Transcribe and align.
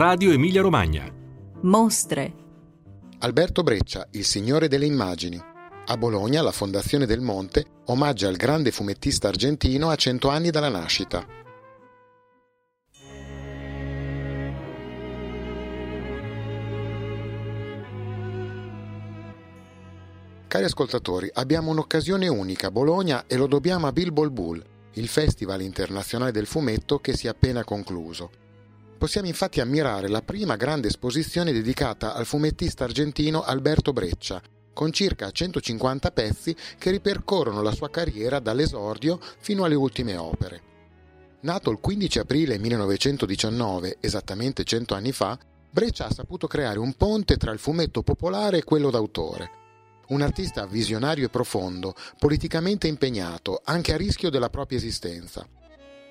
Radio 0.00 0.30
Emilia 0.30 0.62
Romagna. 0.62 1.12
Mostre. 1.62 2.32
Alberto 3.18 3.64
Breccia, 3.64 4.06
il 4.12 4.24
Signore 4.24 4.68
delle 4.68 4.86
Immagini. 4.86 5.42
A 5.86 5.96
Bologna 5.96 6.40
la 6.40 6.52
Fondazione 6.52 7.04
del 7.04 7.20
Monte 7.20 7.64
omaggia 7.86 8.28
il 8.28 8.36
grande 8.36 8.70
fumettista 8.70 9.26
argentino 9.26 9.90
a 9.90 9.96
cento 9.96 10.28
anni 10.28 10.50
dalla 10.50 10.68
nascita. 10.68 11.26
Cari 20.46 20.64
ascoltatori, 20.64 21.28
abbiamo 21.32 21.72
un'occasione 21.72 22.28
unica 22.28 22.68
a 22.68 22.70
Bologna 22.70 23.24
e 23.26 23.36
lo 23.36 23.48
dobbiamo 23.48 23.88
a 23.88 23.92
Bilbo 23.92 24.30
Bull, 24.30 24.64
il 24.92 25.08
Festival 25.08 25.60
internazionale 25.60 26.30
del 26.30 26.46
fumetto 26.46 27.00
che 27.00 27.16
si 27.16 27.26
è 27.26 27.30
appena 27.30 27.64
concluso. 27.64 28.46
Possiamo 28.98 29.28
infatti 29.28 29.60
ammirare 29.60 30.08
la 30.08 30.22
prima 30.22 30.56
grande 30.56 30.88
esposizione 30.88 31.52
dedicata 31.52 32.14
al 32.14 32.26
fumettista 32.26 32.82
argentino 32.82 33.44
Alberto 33.44 33.92
Breccia, 33.92 34.42
con 34.72 34.92
circa 34.92 35.30
150 35.30 36.10
pezzi 36.10 36.54
che 36.76 36.90
ripercorrono 36.90 37.62
la 37.62 37.70
sua 37.70 37.90
carriera 37.90 38.40
dall'esordio 38.40 39.20
fino 39.38 39.62
alle 39.62 39.76
ultime 39.76 40.16
opere. 40.16 40.62
Nato 41.42 41.70
il 41.70 41.78
15 41.78 42.18
aprile 42.18 42.58
1919, 42.58 43.98
esattamente 44.00 44.64
100 44.64 44.94
anni 44.96 45.12
fa, 45.12 45.38
Breccia 45.70 46.06
ha 46.06 46.12
saputo 46.12 46.48
creare 46.48 46.80
un 46.80 46.94
ponte 46.94 47.36
tra 47.36 47.52
il 47.52 47.60
fumetto 47.60 48.02
popolare 48.02 48.58
e 48.58 48.64
quello 48.64 48.90
d'autore. 48.90 49.50
Un 50.08 50.22
artista 50.22 50.66
visionario 50.66 51.26
e 51.26 51.30
profondo, 51.30 51.94
politicamente 52.18 52.88
impegnato, 52.88 53.60
anche 53.62 53.94
a 53.94 53.96
rischio 53.96 54.28
della 54.28 54.50
propria 54.50 54.78
esistenza. 54.78 55.46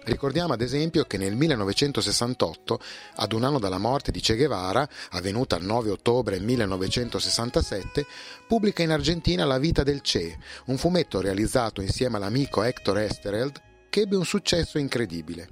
Ricordiamo 0.03 0.53
ad 0.53 0.61
esempio 0.61 1.03
che 1.03 1.17
nel 1.17 1.35
1968, 1.35 2.79
ad 3.15 3.33
un 3.33 3.43
anno 3.43 3.59
dalla 3.59 3.77
morte 3.77 4.11
di 4.11 4.21
Che 4.21 4.35
Guevara, 4.35 4.87
avvenuta 5.11 5.57
il 5.57 5.65
9 5.65 5.89
ottobre 5.91 6.39
1967, 6.39 8.05
pubblica 8.47 8.83
in 8.83 8.91
Argentina 8.91 9.43
La 9.43 9.57
vita 9.57 9.83
del 9.83 10.01
Che, 10.01 10.37
un 10.67 10.77
fumetto 10.77 11.19
realizzato 11.19 11.81
insieme 11.81 12.17
all'amico 12.17 12.63
Hector 12.63 12.99
Estereld 12.99 13.61
che 13.89 14.01
ebbe 14.01 14.15
un 14.15 14.25
successo 14.25 14.77
incredibile. 14.77 15.49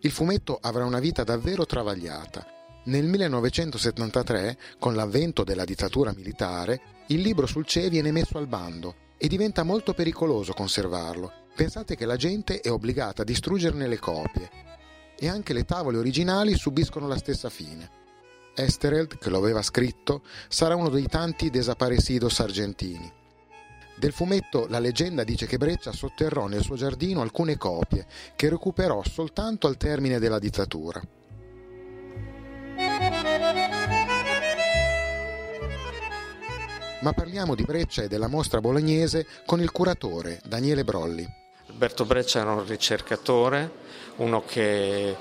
Il 0.00 0.12
fumetto 0.12 0.58
avrà 0.60 0.84
una 0.84 1.00
vita 1.00 1.24
davvero 1.24 1.66
travagliata. 1.66 2.46
Nel 2.84 3.06
1973, 3.06 4.56
con 4.78 4.94
l'avvento 4.94 5.42
della 5.42 5.64
dittatura 5.64 6.12
militare, 6.14 6.80
il 7.08 7.20
libro 7.20 7.46
sul 7.46 7.64
Che 7.64 7.88
viene 7.90 8.12
messo 8.12 8.38
al 8.38 8.46
bando 8.46 8.94
e 9.18 9.26
diventa 9.26 9.64
molto 9.64 9.94
pericoloso 9.94 10.52
conservarlo 10.52 11.44
Pensate 11.56 11.96
che 11.96 12.04
la 12.04 12.16
gente 12.16 12.60
è 12.60 12.70
obbligata 12.70 13.22
a 13.22 13.24
distruggerne 13.24 13.88
le 13.88 13.98
copie 13.98 14.50
e 15.18 15.26
anche 15.26 15.54
le 15.54 15.64
tavole 15.64 15.96
originali 15.96 16.54
subiscono 16.54 17.08
la 17.08 17.16
stessa 17.16 17.48
fine. 17.48 17.90
Estereld, 18.54 19.16
che 19.16 19.30
lo 19.30 19.38
aveva 19.38 19.62
scritto, 19.62 20.20
sarà 20.48 20.76
uno 20.76 20.90
dei 20.90 21.06
tanti 21.06 21.48
desaparecidos 21.48 22.40
argentini. 22.40 23.10
Del 23.96 24.12
fumetto 24.12 24.66
La 24.68 24.78
leggenda 24.78 25.24
dice 25.24 25.46
che 25.46 25.56
Breccia 25.56 25.92
sotterrò 25.92 26.46
nel 26.46 26.60
suo 26.60 26.76
giardino 26.76 27.22
alcune 27.22 27.56
copie 27.56 28.06
che 28.36 28.50
recuperò 28.50 29.02
soltanto 29.02 29.66
al 29.66 29.78
termine 29.78 30.18
della 30.18 30.38
dittatura. 30.38 31.00
Ma 37.00 37.12
parliamo 37.14 37.54
di 37.54 37.62
Breccia 37.62 38.02
e 38.02 38.08
della 38.08 38.28
mostra 38.28 38.60
bolognese 38.60 39.26
con 39.46 39.62
il 39.62 39.72
curatore 39.72 40.42
Daniele 40.44 40.84
Brolli. 40.84 41.44
Alberto 41.76 42.06
Breccia 42.06 42.40
era 42.40 42.52
un 42.52 42.66
ricercatore, 42.66 43.70
uno 44.16 44.42
che 44.46 45.14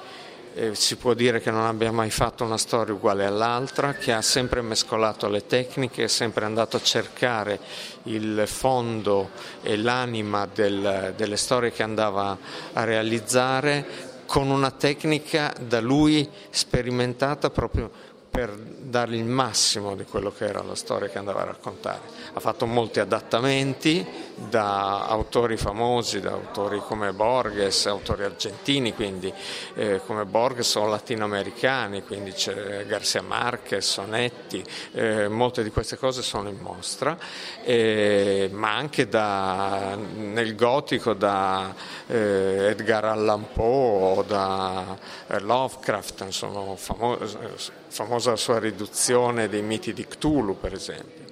eh, 0.54 0.74
si 0.74 0.96
può 0.96 1.14
dire 1.14 1.42
che 1.42 1.52
non 1.52 1.66
abbia 1.66 1.92
mai 1.92 2.10
fatto 2.10 2.46
una 2.46 2.58
storia 2.58 2.94
uguale 2.94 3.26
all'altra, 3.26 3.92
che 3.96 4.14
ha 4.14 4.22
sempre 4.22 4.62
mescolato 4.62 5.28
le 5.28 5.46
tecniche, 5.48 6.06
è 6.06 6.08
sempre 6.08 6.46
andato 6.46 6.78
a 6.78 6.82
cercare 6.82 7.60
il 8.04 8.44
fondo 8.46 9.32
e 9.64 9.76
l'anima 9.76 10.48
del, 10.48 11.14
delle 11.18 11.36
storie 11.36 11.74
che 11.74 11.84
andava 11.84 12.38
a 12.72 12.84
realizzare 12.86 14.24
con 14.26 14.50
una 14.50 14.72
tecnica 14.72 15.54
da 15.60 15.82
lui 15.82 16.26
sperimentata 16.52 17.50
proprio 17.50 17.92
per 18.36 18.54
dare 18.54 19.16
il 19.16 19.24
massimo 19.24 19.96
di 19.96 20.04
quello 20.04 20.32
che 20.32 20.46
era 20.46 20.62
la 20.62 20.76
storia 20.76 21.08
che 21.08 21.18
andava 21.18 21.42
a 21.42 21.46
raccontare. 21.46 22.02
Ha 22.34 22.40
fatto 22.42 22.66
molti 22.66 23.00
adattamenti 23.00 24.06
da 24.36 25.08
autori 25.08 25.56
famosi, 25.56 26.20
da 26.20 26.32
autori 26.32 26.80
come 26.80 27.14
Borges, 27.14 27.86
autori 27.86 28.26
argentini, 28.26 28.94
quindi 28.94 29.34
eh, 29.76 30.02
come 30.06 30.26
Borges 30.26 30.76
o 30.76 30.86
latinoamericani, 30.86 32.04
quindi 32.04 32.32
c'è 32.32 32.86
Garcia 32.86 33.22
Marquez, 33.22 33.90
Sonetti, 33.90 34.64
eh, 34.92 35.30
molte 35.30 35.64
di 35.64 35.72
queste 35.72 35.98
cose 35.98 36.22
sono 36.22 36.50
in 36.50 36.58
mostra, 36.60 37.18
eh, 37.64 38.50
ma 38.52 38.76
anche 38.76 39.08
da, 39.08 39.96
nel 39.96 40.56
gotico 40.56 41.14
da 41.14 41.74
eh, 42.08 42.68
Edgar 42.70 43.06
Allan 43.06 43.48
Poe 43.54 44.18
o 44.18 44.24
da 44.24 44.98
eh, 45.28 45.40
Lovecraft, 45.40 46.28
sono 46.28 46.76
famosi 46.76 48.25
famosa 48.26 48.36
sua 48.36 48.58
riduzione 48.58 49.48
dei 49.48 49.62
miti 49.62 49.94
di 49.94 50.06
Cthulhu, 50.08 50.58
per 50.60 50.74
esempio. 50.74 51.25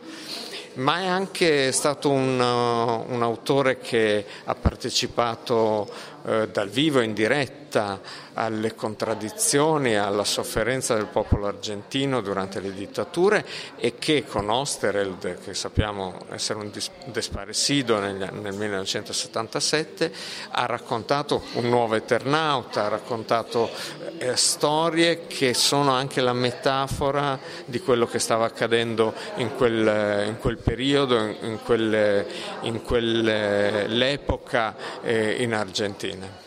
Ma 0.75 1.01
è 1.01 1.06
anche 1.06 1.72
stato 1.72 2.09
un, 2.09 2.39
un 2.39 3.22
autore 3.22 3.78
che 3.79 4.25
ha 4.45 4.56
partecipato 4.56 5.88
eh, 6.25 6.47
dal 6.47 6.69
vivo 6.69 7.01
in 7.01 7.13
diretta 7.13 8.00
alle 8.35 8.75
contraddizioni, 8.75 9.97
alla 9.97 10.23
sofferenza 10.23 10.95
del 10.95 11.07
popolo 11.07 11.47
argentino 11.47 12.22
durante 12.22 12.59
le 12.61 12.73
dittature 12.73 13.45
e 13.75 13.95
che 14.00 14.23
con 14.25 14.50
Ostereld, 14.50 15.39
che 15.44 15.53
sappiamo 15.53 16.17
essere 16.31 16.59
un 16.59 16.72
desparecido 17.05 18.00
nel, 18.00 18.16
nel 18.16 18.53
1977, 18.53 20.11
ha 20.51 20.66
raccontato 20.66 21.44
un 21.53 21.67
nuovo 21.67 21.95
Eternauta, 21.95 22.85
ha 22.85 22.90
raccontato 22.90 23.69
eh, 24.17 24.35
storie 24.35 25.28
che 25.28 25.53
sono 25.53 25.91
anche 25.91 26.22
la 26.22 26.34
metafora 26.34 27.38
di 27.66 27.79
quello 27.81 28.07
che 28.07 28.19
stava 28.19 28.45
accadendo 28.45 29.13
in 29.35 29.53
quel, 29.55 30.25
in 30.28 30.38
quel 30.40 30.57
periodo, 30.63 31.18
in, 31.18 31.59
quel, 31.63 32.25
in 32.62 32.81
quell'epoca 32.81 34.75
eh, 35.03 35.44
in 35.44 35.53
Argentina. 35.53 36.41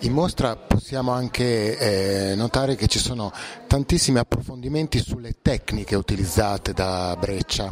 In 0.00 0.12
mostra 0.12 0.56
possiamo 0.56 1.12
anche 1.12 1.76
eh, 2.30 2.34
notare 2.34 2.74
che 2.74 2.86
ci 2.86 2.98
sono 2.98 3.30
tantissimi 3.66 4.18
approfondimenti 4.18 4.98
sulle 4.98 5.34
tecniche 5.42 5.94
utilizzate 5.94 6.72
da 6.72 7.14
Breccia. 7.20 7.70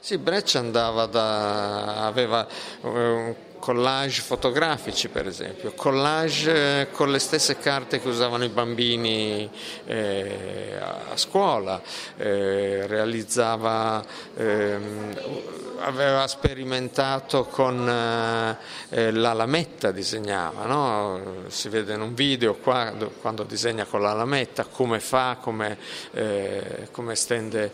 Sì, 0.00 0.16
Breccia 0.16 0.60
andava 0.60 1.04
da, 1.04 2.06
aveva 2.06 2.48
eh, 2.82 3.36
collage 3.60 4.22
fotografici 4.22 5.08
per 5.08 5.28
esempio, 5.28 5.72
collage 5.76 6.80
eh, 6.80 6.90
con 6.90 7.12
le 7.12 7.20
stesse 7.20 7.56
carte 7.58 8.00
che 8.00 8.08
usavano 8.08 8.42
i 8.42 8.48
bambini 8.48 9.48
eh, 9.86 10.76
a 10.80 11.16
scuola, 11.16 11.80
eh, 12.16 12.86
realizzava, 12.86 14.02
ehm, 14.36 15.69
aveva 15.80 16.26
sperimentato 16.26 17.44
con 17.44 17.88
eh, 17.88 18.56
eh, 18.90 19.10
la 19.12 19.32
lametta, 19.32 19.90
disegnava, 19.90 20.66
no? 20.66 21.44
si 21.48 21.68
vede 21.68 21.94
in 21.94 22.00
un 22.00 22.14
video 22.14 22.54
qua 22.54 22.92
quando 23.20 23.44
disegna 23.44 23.84
con 23.84 24.02
la 24.02 24.12
lametta 24.12 24.64
come 24.64 25.00
fa, 25.00 25.38
come, 25.40 25.78
eh, 26.12 26.88
come 26.90 27.14
stende 27.14 27.72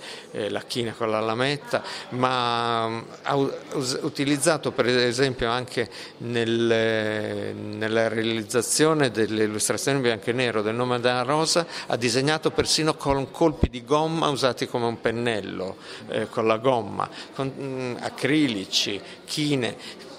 la 0.49 0.63
china 0.63 0.93
con 0.93 1.11
la 1.11 1.21
lametta, 1.21 1.83
ma 2.11 2.89
mm, 2.89 2.99
ha 3.23 3.37
utilizzato 3.37 4.73
per 4.73 4.87
esempio 4.87 5.51
anche 5.51 5.89
nel, 6.19 7.55
nella 7.55 8.09
realizzazione 8.09 9.11
delle 9.11 9.45
illustrazioni 9.45 10.01
bianco 10.01 10.31
e 10.31 10.33
nero 10.33 10.63
del 10.63 10.75
nome 10.75 11.01
della 11.01 11.23
rosa 11.23 11.67
ha 11.87 11.97
disegnato 11.97 12.51
persino 12.51 12.95
con 12.95 13.31
colpi 13.31 13.69
di 13.69 13.85
gomma 13.85 14.29
usati 14.29 14.67
come 14.67 14.87
un 14.87 15.01
pennello, 15.01 15.77
eh, 16.09 16.29
con 16.29 16.47
la 16.47 16.59
gomma, 16.59 17.09
con 17.35 17.53
mm, 17.59 17.96
acrilici, 18.01 19.01
chine, 19.25 19.77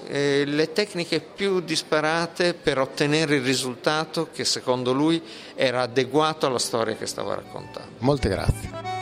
eh, 0.07 0.43
le 0.45 0.71
tecniche 0.71 1.19
più 1.19 1.59
disparate 1.59 2.53
per 2.53 2.79
ottenere 2.79 3.35
il 3.35 3.43
risultato 3.43 4.29
che 4.31 4.45
secondo 4.45 4.93
lui 4.93 5.21
era 5.55 5.81
adeguato 5.81 6.45
alla 6.45 6.59
storia 6.59 6.95
che 6.95 7.05
stava 7.05 7.35
raccontando. 7.35 7.91
Molte 7.99 8.29
grazie. 8.29 8.95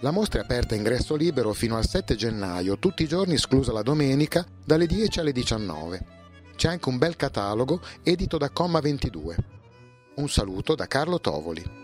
La 0.00 0.10
mostra 0.10 0.40
è 0.40 0.42
aperta 0.42 0.74
a 0.74 0.76
ingresso 0.76 1.14
libero 1.14 1.54
fino 1.54 1.76
al 1.76 1.86
7 1.86 2.14
gennaio, 2.14 2.78
tutti 2.78 3.02
i 3.02 3.08
giorni 3.08 3.34
esclusa 3.34 3.72
la 3.72 3.82
domenica, 3.82 4.44
dalle 4.62 4.86
10 4.86 5.20
alle 5.20 5.32
19. 5.32 6.06
C'è 6.56 6.68
anche 6.68 6.88
un 6.88 6.98
bel 6.98 7.16
catalogo 7.16 7.80
edito 8.02 8.36
da 8.36 8.50
Comma 8.50 8.80
22. 8.80 9.36
Un 10.16 10.28
saluto 10.28 10.74
da 10.74 10.86
Carlo 10.86 11.20
Tovoli. 11.20 11.83